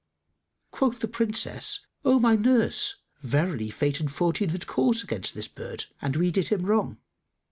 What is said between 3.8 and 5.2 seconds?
and Fortune had course